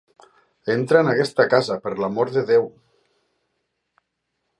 [0.75, 2.65] Entra en aquesta casa, per l"amor de Déu!